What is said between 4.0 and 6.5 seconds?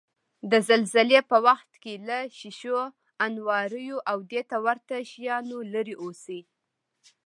او دېته ورته شیانو لرې اوسئ.